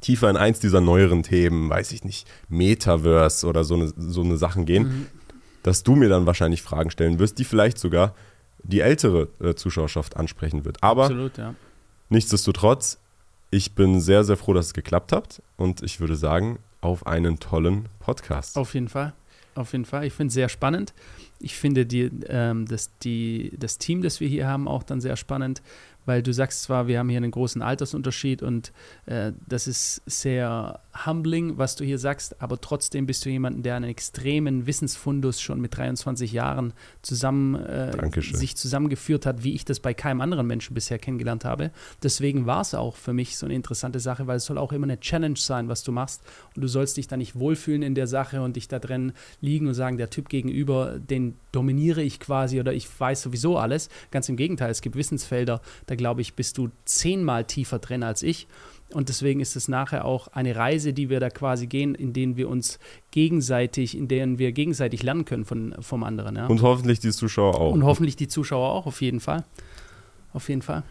tiefer 0.00 0.28
in 0.28 0.36
eins 0.36 0.58
dieser 0.58 0.80
neueren 0.80 1.22
Themen, 1.22 1.70
weiß 1.70 1.92
ich 1.92 2.04
nicht, 2.04 2.26
Metaverse 2.48 3.46
oder 3.46 3.62
so 3.64 3.74
eine, 3.74 3.92
so 3.96 4.22
eine 4.22 4.36
Sachen 4.36 4.66
gehen, 4.66 4.82
mhm. 4.82 5.06
dass 5.62 5.84
du 5.84 5.94
mir 5.94 6.08
dann 6.08 6.26
wahrscheinlich 6.26 6.60
Fragen 6.60 6.90
stellen 6.90 7.18
wirst, 7.20 7.38
die 7.38 7.44
vielleicht 7.44 7.78
sogar 7.78 8.14
die 8.64 8.80
ältere 8.80 9.28
äh, 9.40 9.54
Zuschauerschaft 9.54 10.16
ansprechen 10.16 10.64
wird. 10.64 10.82
Aber 10.82 11.04
Absolut, 11.04 11.38
ja. 11.38 11.54
nichtsdestotrotz, 12.08 12.98
ich 13.52 13.74
bin 13.74 14.00
sehr, 14.00 14.24
sehr 14.24 14.38
froh, 14.38 14.54
dass 14.54 14.66
es 14.66 14.74
geklappt 14.74 15.12
hat 15.12 15.42
und 15.58 15.82
ich 15.82 16.00
würde 16.00 16.16
sagen, 16.16 16.58
auf 16.80 17.06
einen 17.06 17.38
tollen 17.38 17.86
Podcast. 18.00 18.56
Auf 18.56 18.74
jeden 18.74 18.88
Fall. 18.88 19.12
Auf 19.54 19.72
jeden 19.72 19.84
Fall. 19.84 20.06
Ich 20.06 20.14
finde 20.14 20.28
es 20.28 20.34
sehr 20.34 20.48
spannend. 20.48 20.94
Ich 21.38 21.54
finde 21.54 21.84
die, 21.84 22.10
ähm, 22.28 22.66
das, 22.66 22.90
die, 23.02 23.52
das 23.58 23.76
Team, 23.76 24.00
das 24.00 24.20
wir 24.20 24.28
hier 24.28 24.48
haben, 24.48 24.66
auch 24.66 24.82
dann 24.82 25.02
sehr 25.02 25.16
spannend 25.16 25.62
weil 26.04 26.22
du 26.22 26.32
sagst 26.32 26.62
zwar, 26.62 26.86
wir 26.86 26.98
haben 26.98 27.08
hier 27.08 27.18
einen 27.18 27.30
großen 27.30 27.62
Altersunterschied 27.62 28.42
und 28.42 28.72
äh, 29.06 29.32
das 29.46 29.66
ist 29.66 30.02
sehr 30.06 30.80
humbling, 31.06 31.58
was 31.58 31.76
du 31.76 31.84
hier 31.84 31.98
sagst, 31.98 32.40
aber 32.42 32.60
trotzdem 32.60 33.06
bist 33.06 33.24
du 33.24 33.30
jemand, 33.30 33.64
der 33.64 33.76
einen 33.76 33.90
extremen 33.90 34.66
Wissensfundus 34.66 35.40
schon 35.40 35.60
mit 35.60 35.76
23 35.76 36.32
Jahren 36.32 36.74
zusammen 37.00 37.54
äh, 37.54 37.92
sich 38.20 38.56
zusammengeführt 38.56 39.24
hat, 39.24 39.42
wie 39.42 39.54
ich 39.54 39.64
das 39.64 39.80
bei 39.80 39.94
keinem 39.94 40.20
anderen 40.20 40.46
Menschen 40.46 40.74
bisher 40.74 40.98
kennengelernt 40.98 41.44
habe. 41.44 41.70
Deswegen 42.02 42.46
war 42.46 42.60
es 42.60 42.74
auch 42.74 42.96
für 42.96 43.12
mich 43.12 43.36
so 43.36 43.46
eine 43.46 43.54
interessante 43.54 44.00
Sache, 44.00 44.26
weil 44.26 44.36
es 44.36 44.44
soll 44.44 44.58
auch 44.58 44.72
immer 44.72 44.86
eine 44.86 45.00
Challenge 45.00 45.38
sein, 45.38 45.68
was 45.68 45.82
du 45.82 45.92
machst 45.92 46.22
und 46.54 46.62
du 46.62 46.68
sollst 46.68 46.96
dich 46.96 47.08
da 47.08 47.16
nicht 47.16 47.38
wohlfühlen 47.38 47.82
in 47.82 47.94
der 47.94 48.06
Sache 48.06 48.42
und 48.42 48.56
dich 48.56 48.68
da 48.68 48.78
drin 48.78 49.12
liegen 49.40 49.66
und 49.68 49.74
sagen, 49.74 49.96
der 49.96 50.10
Typ 50.10 50.28
gegenüber, 50.28 50.98
den 50.98 51.36
dominiere 51.52 52.02
ich 52.02 52.20
quasi 52.20 52.60
oder 52.60 52.72
ich 52.72 52.88
weiß 53.00 53.22
sowieso 53.22 53.56
alles. 53.56 53.88
Ganz 54.10 54.28
im 54.28 54.36
Gegenteil, 54.36 54.70
es 54.70 54.82
gibt 54.82 54.96
Wissensfelder, 54.96 55.60
da 55.86 55.94
glaube 55.94 56.20
ich, 56.20 56.34
bist 56.34 56.58
du 56.58 56.70
zehnmal 56.84 57.44
tiefer 57.44 57.78
drin 57.78 58.02
als 58.02 58.22
ich. 58.22 58.46
Und 58.92 59.08
deswegen 59.08 59.40
ist 59.40 59.56
es 59.56 59.68
nachher 59.68 60.04
auch 60.04 60.28
eine 60.28 60.56
Reise, 60.56 60.92
die 60.92 61.08
wir 61.08 61.20
da 61.20 61.30
quasi 61.30 61.66
gehen, 61.66 61.94
in 61.94 62.12
denen 62.12 62.36
wir 62.36 62.48
uns 62.48 62.78
gegenseitig, 63.10 63.96
in 63.96 64.08
denen 64.08 64.38
wir 64.38 64.52
gegenseitig 64.52 65.02
lernen 65.02 65.24
können 65.24 65.44
von, 65.44 65.74
vom 65.80 66.04
anderen. 66.04 66.36
Ja. 66.36 66.46
Und 66.46 66.62
hoffentlich 66.62 67.00
die 67.00 67.10
Zuschauer 67.10 67.60
auch. 67.60 67.72
Und 67.72 67.84
hoffentlich 67.84 68.16
die 68.16 68.28
Zuschauer 68.28 68.70
auch, 68.70 68.86
auf 68.86 69.00
jeden 69.00 69.20
Fall. 69.20 69.44
Auf 70.32 70.48
jeden 70.48 70.62
Fall. 70.62 70.82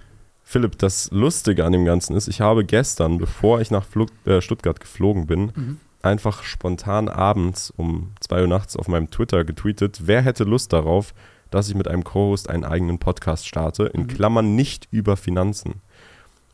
Philipp, 0.44 0.78
das 0.80 1.10
Lustige 1.12 1.66
an 1.66 1.72
dem 1.72 1.86
Ganzen 1.86 2.16
ist, 2.16 2.28
ich 2.28 2.42
habe 2.42 2.66
gestern, 2.66 3.18
bevor 3.18 3.62
ich 3.62 3.72
nach 3.72 3.86
Flug, 3.86 4.10
äh, 4.26 4.42
Stuttgart 4.42 4.80
geflogen 4.80 5.26
bin, 5.26 5.52
mhm. 5.56 5.78
einfach 6.02 6.44
spontan 6.44 7.08
abends 7.08 7.72
um 7.76 8.12
2 8.20 8.42
Uhr 8.42 8.48
nachts 8.48 8.76
auf 8.76 8.88
meinem 8.88 9.10
Twitter 9.10 9.46
getweetet, 9.46 10.02
wer 10.06 10.22
hätte 10.22 10.44
Lust 10.44 10.74
darauf, 10.74 11.14
dass 11.52 11.70
ich 11.70 11.76
mit 11.76 11.88
einem 11.88 12.04
Co-Host 12.04 12.50
einen 12.50 12.66
eigenen 12.66 12.98
Podcast 12.98 13.48
starte, 13.48 13.84
in 13.86 14.04
mhm. 14.04 14.08
Klammern 14.08 14.56
nicht 14.56 14.88
über 14.92 15.16
Finanzen. 15.18 15.82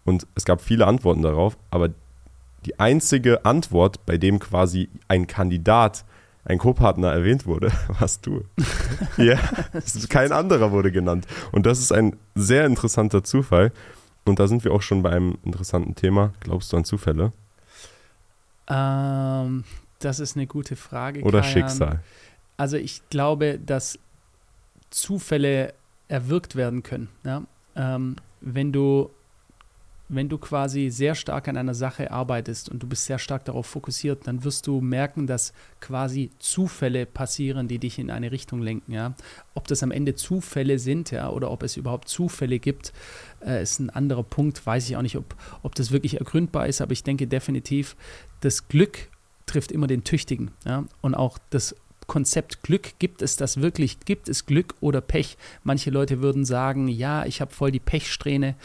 Und 0.08 0.26
es 0.36 0.46
gab 0.46 0.62
viele 0.62 0.88
Antworten 0.88 1.22
darauf, 1.22 1.58
aber 1.70 1.90
die 2.66 2.80
einzige 2.80 3.44
Antwort, 3.44 4.06
bei 4.06 4.18
dem 4.18 4.40
quasi 4.40 4.88
ein 5.10 5.28
Kandidat 5.28 6.06
ein 6.46 6.60
Co-Partner 6.60 7.12
erwähnt 7.12 7.46
wurde, 7.46 7.74
warst 8.00 8.26
du. 8.26 8.46
ja, 9.18 9.38
kein 10.08 10.32
anderer 10.32 10.72
wurde 10.72 10.94
genannt. 10.94 11.28
Und 11.52 11.66
das 11.66 11.80
ist 11.80 11.92
ein 11.92 12.16
sehr 12.36 12.66
interessanter 12.66 13.26
Zufall. 13.26 13.74
Und 14.24 14.40
da 14.40 14.48
sind 14.48 14.64
wir 14.64 14.72
auch 14.72 14.82
schon 14.82 15.04
bei 15.04 15.10
einem 15.10 15.38
interessanten 15.44 15.94
Thema. 15.94 16.32
Glaubst 16.40 16.72
du 16.72 16.78
an 16.78 16.86
Zufälle? 16.86 17.34
Ähm, 18.70 19.66
das 20.00 20.22
ist 20.22 20.38
eine 20.38 20.48
gute 20.48 20.78
Frage. 20.78 21.22
Oder 21.24 21.42
Kajan. 21.42 21.54
Schicksal? 21.54 22.00
Also 22.56 22.78
ich 22.78 23.02
glaube, 23.10 23.60
dass 23.60 24.00
Zufälle 24.90 25.74
erwirkt 26.08 26.56
werden 26.56 26.82
können. 26.82 27.10
Ja? 27.26 27.44
Ähm, 27.76 28.16
wenn 28.40 28.72
du 28.72 29.10
wenn 30.10 30.30
du 30.30 30.38
quasi 30.38 30.90
sehr 30.90 31.16
stark 31.16 31.48
an 31.48 31.58
einer 31.58 31.74
Sache 31.74 32.12
arbeitest 32.12 32.70
und 32.70 32.82
du 32.82 32.88
bist 32.88 33.06
sehr 33.06 33.20
stark 33.20 33.44
darauf 33.46 33.66
fokussiert, 33.66 34.26
dann 34.26 34.44
wirst 34.44 34.68
du 34.68 34.80
merken, 34.80 35.28
dass 35.28 35.52
quasi 35.82 36.32
Zufälle 36.40 37.06
passieren, 37.06 37.68
die 37.68 37.80
dich 37.80 38.00
in 38.00 38.10
eine 38.10 38.32
Richtung 38.32 38.62
lenken. 38.62 38.94
Ja? 38.94 39.16
Ob 39.54 39.68
das 39.68 39.84
am 39.84 39.92
Ende 39.92 40.16
Zufälle 40.16 40.80
sind 40.80 41.12
ja, 41.12 41.30
oder 41.30 41.52
ob 41.52 41.64
es 41.64 41.76
überhaupt 41.76 42.08
Zufälle 42.08 42.60
gibt, 42.60 42.94
äh, 43.46 43.62
ist 43.62 43.80
ein 43.80 43.90
anderer 43.90 44.24
Punkt. 44.24 44.66
Weiß 44.66 44.90
ich 44.90 44.96
auch 44.96 45.02
nicht, 45.02 45.18
ob, 45.18 45.36
ob 45.62 45.76
das 45.76 45.92
wirklich 45.92 46.20
ergründbar 46.20 46.68
ist, 46.68 46.80
aber 46.80 46.94
ich 46.94 47.04
denke 47.04 47.28
definitiv, 47.28 47.96
das 48.40 48.70
Glück 48.70 49.10
trifft 49.46 49.72
immer 49.72 49.88
den 49.88 50.06
Tüchtigen. 50.06 50.52
Ja? 50.66 50.86
Und 51.02 51.16
auch 51.16 51.38
das 51.50 51.76
Konzept 52.08 52.64
Glück, 52.64 52.98
gibt 53.00 53.22
es 53.22 53.36
das 53.36 53.58
wirklich? 53.62 54.00
Gibt 54.00 54.30
es 54.30 54.46
Glück 54.46 54.76
oder 54.80 55.02
Pech? 55.02 55.38
Manche 55.64 55.90
Leute 55.90 56.22
würden 56.22 56.46
sagen, 56.46 56.88
ja, 56.88 57.26
ich 57.26 57.42
habe 57.42 57.54
voll 57.54 57.72
die 57.72 57.82
Pechsträhne. 57.82 58.56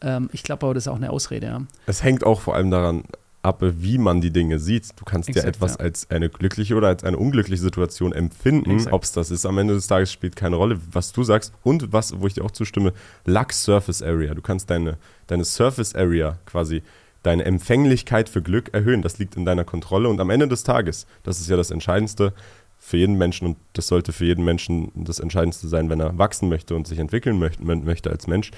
Ähm, 0.00 0.28
ich 0.32 0.42
glaube 0.42 0.66
aber, 0.66 0.74
das 0.74 0.84
ist 0.84 0.88
auch 0.88 0.96
eine 0.96 1.10
Ausrede. 1.10 1.46
Ja. 1.46 1.62
Es 1.86 2.02
hängt 2.02 2.24
auch 2.24 2.40
vor 2.40 2.54
allem 2.54 2.70
daran 2.70 3.04
ab, 3.42 3.62
wie 3.62 3.98
man 3.98 4.20
die 4.20 4.30
Dinge 4.30 4.58
sieht. 4.58 4.88
Du 4.96 5.04
kannst 5.04 5.28
Exakt, 5.28 5.44
ja 5.44 5.48
etwas 5.48 5.74
ja. 5.74 5.80
als 5.80 6.10
eine 6.10 6.28
glückliche 6.28 6.74
oder 6.74 6.88
als 6.88 7.04
eine 7.04 7.16
unglückliche 7.16 7.62
Situation 7.62 8.12
empfinden. 8.12 8.86
Ob 8.90 9.04
es 9.04 9.12
das 9.12 9.30
ist, 9.30 9.46
am 9.46 9.58
Ende 9.58 9.74
des 9.74 9.86
Tages 9.86 10.12
spielt 10.12 10.36
keine 10.36 10.56
Rolle, 10.56 10.78
was 10.92 11.12
du 11.12 11.22
sagst. 11.22 11.52
Und 11.62 11.92
was, 11.92 12.20
wo 12.20 12.26
ich 12.26 12.34
dir 12.34 12.44
auch 12.44 12.50
zustimme, 12.50 12.92
Luck 13.24 13.52
Surface 13.52 14.02
Area. 14.02 14.34
Du 14.34 14.42
kannst 14.42 14.70
deine, 14.70 14.96
deine 15.28 15.44
Surface 15.44 15.94
Area 15.94 16.38
quasi 16.46 16.82
deine 17.22 17.44
Empfänglichkeit 17.44 18.28
für 18.28 18.42
Glück 18.42 18.72
erhöhen. 18.72 19.02
Das 19.02 19.18
liegt 19.18 19.36
in 19.36 19.44
deiner 19.44 19.64
Kontrolle. 19.64 20.08
Und 20.08 20.20
am 20.20 20.30
Ende 20.30 20.48
des 20.48 20.62
Tages, 20.62 21.06
das 21.22 21.40
ist 21.40 21.48
ja 21.48 21.56
das 21.56 21.70
Entscheidendste 21.70 22.32
für 22.78 22.96
jeden 22.96 23.18
Menschen 23.18 23.46
und 23.46 23.56
das 23.72 23.88
sollte 23.88 24.12
für 24.12 24.24
jeden 24.24 24.44
Menschen 24.44 24.92
das 24.94 25.18
Entscheidendste 25.18 25.66
sein, 25.68 25.90
wenn 25.90 26.00
er 26.00 26.16
wachsen 26.16 26.48
möchte 26.48 26.76
und 26.76 26.86
sich 26.86 27.00
entwickeln 27.00 27.38
möchte, 27.38 27.62
möchte 27.64 28.10
als 28.10 28.28
Mensch. 28.28 28.52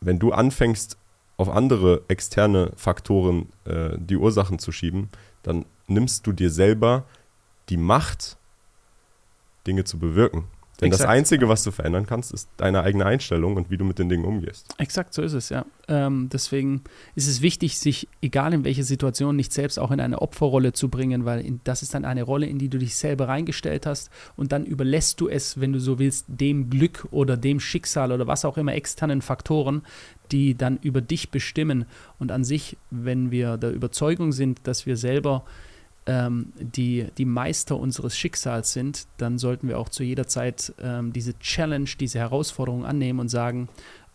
Wenn 0.00 0.18
du 0.18 0.32
anfängst, 0.32 0.96
auf 1.36 1.48
andere 1.48 2.02
externe 2.08 2.72
Faktoren 2.76 3.52
äh, 3.64 3.90
die 3.96 4.16
Ursachen 4.16 4.58
zu 4.58 4.72
schieben, 4.72 5.08
dann 5.42 5.64
nimmst 5.86 6.26
du 6.26 6.32
dir 6.32 6.50
selber 6.50 7.04
die 7.68 7.76
Macht, 7.76 8.36
Dinge 9.66 9.84
zu 9.84 9.98
bewirken. 9.98 10.44
Denn 10.80 10.90
das 10.90 11.00
Exakt. 11.00 11.16
Einzige, 11.16 11.48
was 11.48 11.64
du 11.64 11.72
verändern 11.72 12.06
kannst, 12.06 12.32
ist 12.32 12.48
deine 12.56 12.82
eigene 12.82 13.04
Einstellung 13.04 13.56
und 13.56 13.68
wie 13.68 13.76
du 13.76 13.84
mit 13.84 13.98
den 13.98 14.08
Dingen 14.08 14.24
umgehst. 14.24 14.72
Exakt, 14.78 15.12
so 15.12 15.22
ist 15.22 15.32
es, 15.32 15.48
ja. 15.48 15.66
Ähm, 15.88 16.28
deswegen 16.32 16.82
ist 17.16 17.26
es 17.26 17.42
wichtig, 17.42 17.80
sich, 17.80 18.06
egal 18.22 18.52
in 18.52 18.64
welcher 18.64 18.84
Situation, 18.84 19.34
nicht 19.34 19.52
selbst 19.52 19.78
auch 19.78 19.90
in 19.90 20.00
eine 20.00 20.22
Opferrolle 20.22 20.72
zu 20.72 20.88
bringen, 20.88 21.24
weil 21.24 21.40
in, 21.40 21.60
das 21.64 21.82
ist 21.82 21.94
dann 21.94 22.04
eine 22.04 22.22
Rolle, 22.22 22.46
in 22.46 22.58
die 22.58 22.68
du 22.68 22.78
dich 22.78 22.94
selber 22.94 23.26
reingestellt 23.26 23.86
hast 23.86 24.10
und 24.36 24.52
dann 24.52 24.64
überlässt 24.64 25.20
du 25.20 25.28
es, 25.28 25.60
wenn 25.60 25.72
du 25.72 25.80
so 25.80 25.98
willst, 25.98 26.26
dem 26.28 26.70
Glück 26.70 27.08
oder 27.10 27.36
dem 27.36 27.58
Schicksal 27.58 28.12
oder 28.12 28.28
was 28.28 28.44
auch 28.44 28.56
immer 28.56 28.74
externen 28.74 29.20
Faktoren, 29.20 29.82
die 30.30 30.54
dann 30.54 30.78
über 30.82 31.00
dich 31.00 31.30
bestimmen. 31.30 31.86
Und 32.18 32.30
an 32.30 32.44
sich, 32.44 32.76
wenn 32.90 33.32
wir 33.32 33.56
der 33.56 33.72
Überzeugung 33.72 34.30
sind, 34.30 34.60
dass 34.64 34.86
wir 34.86 34.96
selber 34.96 35.44
ähm, 36.08 36.52
die, 36.58 37.06
die 37.18 37.26
Meister 37.26 37.76
unseres 37.76 38.16
Schicksals 38.16 38.72
sind, 38.72 39.06
dann 39.18 39.38
sollten 39.38 39.68
wir 39.68 39.78
auch 39.78 39.90
zu 39.90 40.02
jeder 40.02 40.26
Zeit 40.26 40.72
ähm, 40.82 41.12
diese 41.12 41.38
Challenge, 41.38 41.88
diese 42.00 42.18
Herausforderung 42.18 42.86
annehmen 42.86 43.20
und 43.20 43.28
sagen, 43.28 43.68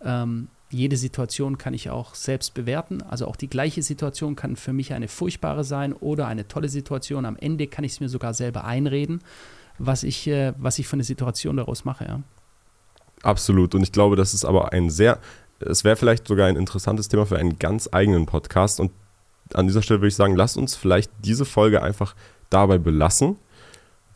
ähm, 0.04 0.48
jede 0.72 0.98
Situation 0.98 1.60
kann 1.60 1.76
ich 1.76 1.92
auch 1.92 2.16
selbst 2.16 2.56
bewerten. 2.56 3.04
Also 3.04 3.28
auch 3.28 3.36
die 3.36 3.48
gleiche 3.48 3.84
Situation 3.84 4.36
kann 4.36 4.56
für 4.56 4.74
mich 4.74 4.92
eine 4.94 5.08
furchtbare 5.08 5.64
sein 5.64 5.94
oder 5.94 6.26
eine 6.26 6.48
tolle 6.48 6.68
Situation. 6.68 7.26
Am 7.26 7.38
Ende 7.38 7.68
kann 7.68 7.86
ich 7.86 7.94
es 7.94 8.00
mir 8.00 8.10
sogar 8.10 8.34
selber 8.34 8.64
einreden, 8.66 9.22
was 9.78 10.02
ich, 10.02 10.28
äh, 10.28 10.54
was 10.58 10.80
ich 10.80 10.88
für 10.88 10.94
eine 10.94 11.04
Situation 11.04 11.58
daraus 11.58 11.86
mache. 11.86 12.06
Ja. 12.06 12.22
Absolut. 13.22 13.76
Und 13.76 13.84
ich 13.84 13.92
glaube, 13.92 14.16
das 14.16 14.34
ist 14.34 14.46
aber 14.46 14.74
ein 14.74 14.90
sehr, 14.90 15.20
es 15.60 15.84
wäre 15.84 15.96
vielleicht 15.96 16.28
sogar 16.28 16.48
ein 16.48 16.56
interessantes 16.56 17.08
Thema 17.08 17.28
für 17.28 17.38
einen 17.38 17.60
ganz 17.60 17.88
eigenen 17.92 18.26
Podcast. 18.26 18.80
Und 18.80 18.92
an 19.56 19.68
dieser 19.68 19.82
Stelle 19.82 20.00
würde 20.02 20.08
ich 20.10 20.16
sagen, 20.16 20.36
lasst 20.36 20.58
uns 20.58 20.76
vielleicht 20.76 21.12
diese 21.24 21.46
Folge 21.46 21.82
einfach 21.82 22.16
dabei 22.50 22.78
belassen, 22.78 23.38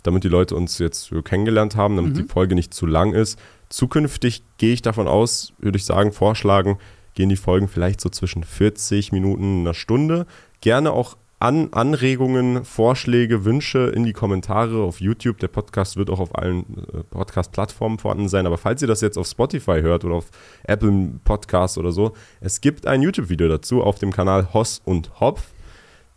damit 0.03 0.23
die 0.23 0.29
Leute 0.29 0.55
uns 0.55 0.77
jetzt 0.79 1.11
kennengelernt 1.25 1.75
haben, 1.75 1.95
damit 1.95 2.13
Mhm. 2.13 2.17
die 2.17 2.23
Folge 2.23 2.55
nicht 2.55 2.73
zu 2.73 2.85
lang 2.85 3.13
ist. 3.13 3.37
Zukünftig 3.69 4.43
gehe 4.57 4.73
ich 4.73 4.81
davon 4.81 5.07
aus, 5.07 5.53
würde 5.57 5.77
ich 5.77 5.85
sagen, 5.85 6.11
vorschlagen, 6.13 6.77
gehen 7.13 7.29
die 7.29 7.35
Folgen 7.35 7.67
vielleicht 7.67 7.99
so 7.99 8.09
zwischen 8.09 8.43
40 8.43 9.11
Minuten, 9.11 9.61
einer 9.61 9.73
Stunde. 9.73 10.25
Gerne 10.61 10.91
auch 10.91 11.17
an 11.39 11.71
Anregungen, 11.71 12.65
Vorschläge, 12.65 13.45
Wünsche 13.45 13.91
in 13.95 14.03
die 14.03 14.13
Kommentare 14.13 14.81
auf 14.81 14.99
YouTube. 14.99 15.37
Der 15.37 15.49
Podcast 15.49 15.95
wird 15.95 16.09
auch 16.09 16.19
auf 16.19 16.35
allen 16.35 16.61
äh, 16.91 17.03
Podcast-Plattformen 17.03 17.99
vorhanden 17.99 18.27
sein. 18.27 18.47
Aber 18.47 18.57
falls 18.57 18.81
ihr 18.81 18.87
das 18.87 19.01
jetzt 19.01 19.17
auf 19.17 19.27
Spotify 19.27 19.81
hört 19.81 20.03
oder 20.03 20.15
auf 20.15 20.31
Apple 20.63 21.11
Podcasts 21.23 21.77
oder 21.77 21.91
so, 21.91 22.13
es 22.41 22.59
gibt 22.59 22.87
ein 22.87 23.03
YouTube-Video 23.03 23.47
dazu 23.47 23.83
auf 23.83 23.99
dem 23.99 24.11
Kanal 24.11 24.53
Hoss 24.53 24.81
und 24.83 25.19
Hopf. 25.19 25.43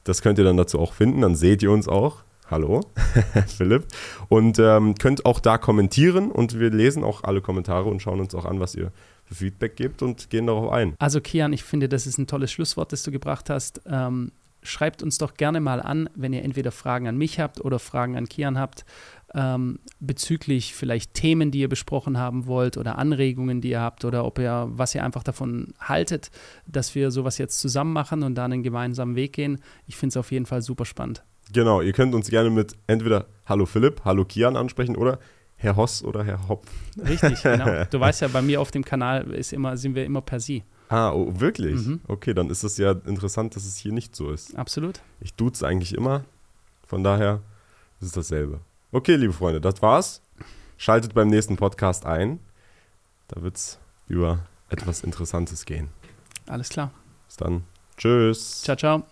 Das 0.05 0.23
könnt 0.23 0.39
ihr 0.39 0.45
dann 0.45 0.57
dazu 0.57 0.79
auch 0.79 0.95
finden. 0.95 1.21
Dann 1.21 1.35
seht 1.35 1.63
ihr 1.63 1.71
uns 1.71 1.87
auch. 1.87 2.25
Hallo, 2.51 2.81
Philipp. 3.47 3.87
Und 4.29 4.59
ähm, 4.59 4.95
könnt 4.97 5.25
auch 5.27 5.39
da 5.39 5.59
kommentieren 5.59 6.33
und 6.33 6.59
wir 6.59 6.71
lesen 6.71 7.05
auch 7.05 7.23
alle 7.23 7.43
Kommentare 7.43 7.89
und 7.89 8.01
schauen 8.03 8.19
uns 8.19 8.35
auch 8.35 8.45
an, 8.45 8.59
was 8.59 8.75
ihr 8.75 8.91
für 9.25 9.35
Feedback 9.35 9.77
gebt 9.77 10.03
und 10.03 10.31
gehen 10.31 10.49
darauf 10.49 10.73
ein. 10.73 10.95
Also 10.99 11.21
Kian, 11.21 11.53
ich 11.53 11.63
finde, 11.63 11.89
das 11.89 12.09
ist 12.09 12.19
ein 12.19 12.27
tolles 12.27 12.51
Schlusswort, 12.51 12.91
das 12.93 13.05
du 13.05 13.13
gebracht 13.13 13.51
hast. 13.51 13.83
Ähm, 13.87 14.33
schreibt 14.63 15.03
uns 15.03 15.19
doch 15.19 15.35
gerne 15.35 15.61
mal 15.61 15.81
an, 15.81 16.09
wenn 16.15 16.33
ihr 16.33 16.43
entweder 16.43 16.73
Fragen 16.73 17.09
an 17.09 17.17
mich 17.17 17.41
habt 17.41 17.61
oder 17.65 17.79
Fragen 17.79 18.17
an 18.17 18.29
Kian 18.29 18.59
habt, 18.59 18.85
ähm, 19.35 19.79
bezüglich 20.01 20.75
vielleicht 20.75 21.15
Themen, 21.15 21.51
die 21.51 21.61
ihr 21.61 21.69
besprochen 21.69 22.19
haben 22.19 22.47
wollt 22.47 22.77
oder 22.77 22.99
Anregungen, 22.99 23.61
die 23.61 23.71
ihr 23.71 23.81
habt 23.81 24.05
oder 24.05 24.25
ob 24.25 24.39
ihr, 24.39 24.69
was 24.71 24.95
ihr 24.95 25.05
einfach 25.05 25.23
davon 25.23 25.73
haltet, 25.81 26.31
dass 26.67 26.95
wir 26.95 27.11
sowas 27.11 27.39
jetzt 27.39 27.61
zusammen 27.61 27.93
machen 27.93 28.23
und 28.23 28.35
da 28.35 28.45
einen 28.45 28.63
gemeinsamen 28.63 29.15
Weg 29.15 29.33
gehen. 29.33 29.61
Ich 29.87 29.97
finde 29.97 30.11
es 30.13 30.17
auf 30.17 30.33
jeden 30.33 30.47
Fall 30.47 30.63
super 30.63 30.85
spannend. 30.85 31.23
Genau, 31.53 31.81
ihr 31.81 31.93
könnt 31.93 32.15
uns 32.15 32.31
gerne 32.31 32.51
mit 32.51 32.75
entweder 32.87 33.27
Hallo 33.47 33.67
Philipp, 33.67 34.03
Hallo 34.05 34.25
Kian 34.25 34.57
ansprechen 34.57 34.97
oder 34.97 35.19
Herr 35.57 35.77
Hoss 35.77 36.03
oder 36.03 36.25
Herr 36.25 36.49
Hopf. 36.49 36.67
Richtig, 36.97 37.43
genau. 37.43 37.85
Du 37.91 38.01
weißt 38.01 38.23
ja, 38.23 38.29
bei 38.29 38.41
mir 38.41 38.61
auf 38.61 38.71
dem 38.71 38.85
Kanal 38.85 39.31
ist 39.33 39.53
immer, 39.53 39.77
sind 39.77 39.95
wir 39.95 40.05
immer 40.05 40.23
per 40.23 40.41
Sie. 40.41 40.65
Ah, 40.91 41.13
oh, 41.13 41.39
wirklich? 41.39 41.87
Mhm. 41.87 42.01
Okay, 42.09 42.35
dann 42.35 42.51
ist 42.51 42.65
es 42.65 42.77
ja 42.77 42.91
interessant, 42.91 43.55
dass 43.55 43.65
es 43.65 43.77
hier 43.77 43.93
nicht 43.93 44.17
so 44.17 44.33
ist. 44.33 44.57
Absolut. 44.57 45.01
Ich 45.21 45.35
duze 45.35 45.65
eigentlich 45.65 45.95
immer, 45.95 46.25
von 46.85 47.05
daher 47.05 47.41
ist 48.01 48.09
es 48.09 48.13
dasselbe. 48.13 48.59
Okay, 48.91 49.15
liebe 49.15 49.33
Freunde, 49.33 49.61
das 49.61 49.81
war's. 49.83 50.21
Schaltet 50.79 51.15
beim 51.15 51.29
nächsten 51.29 51.57
Podcast 51.57 52.07
ein. 52.07 52.41
Da 53.29 53.41
wird's 53.41 53.79
über 54.09 54.41
etwas 54.69 55.05
Interessantes 55.05 55.65
gehen. 55.65 55.91
Alles 56.49 56.71
klar. 56.71 56.91
Bis 57.29 57.37
dann. 57.37 57.63
Tschüss. 57.97 58.63
Ciao, 58.63 58.77
ciao. 58.77 59.05